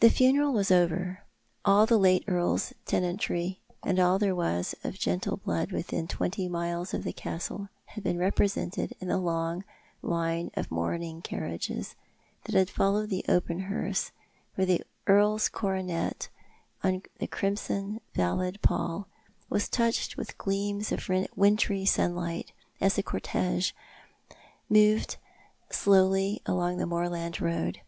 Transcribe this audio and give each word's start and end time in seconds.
The 0.00 0.10
funeral 0.10 0.52
was 0.52 0.70
over. 0.70 1.20
All 1.64 1.86
the 1.86 1.96
late 1.96 2.24
earl's 2.28 2.74
tenantry 2.84 3.58
and 3.82 3.98
all 3.98 4.18
that 4.18 4.26
there 4.26 4.34
was 4.34 4.74
of 4.84 4.98
gentle 4.98 5.38
blood 5.38 5.72
within 5.72 6.06
twenty 6.06 6.46
miles 6.46 6.92
of 6.92 7.04
the 7.04 7.12
castle 7.14 7.70
had 7.86 8.04
been 8.04 8.18
represented 8.18 8.92
in 9.00 9.08
the 9.08 9.16
long 9.16 9.64
line 10.02 10.50
of 10.58 10.70
mourning 10.70 11.22
car 11.22 11.40
riages 11.40 11.94
that 12.44 12.68
followed 12.68 13.08
the 13.08 13.24
open 13.26 13.60
hearse, 13.60 14.10
where 14.56 14.66
the 14.66 14.82
earl's 15.06 15.48
coronet, 15.48 16.28
on 16.82 17.02
the 17.18 17.26
crimson 17.26 18.02
velvet 18.12 18.60
pall, 18.60 19.08
was 19.48 19.70
touched 19.70 20.18
w'ith 20.18 20.36
gleams 20.36 20.92
of 20.92 21.08
wintry 21.34 21.86
sunlight 21.86 22.52
as 22.78 22.96
the 22.96 23.02
cortege 23.02 23.72
moved 24.68 25.16
slowly 25.70 26.42
along 26.44 26.76
the 26.76 26.84
moorland 26.84 27.40
road. 27.40 27.80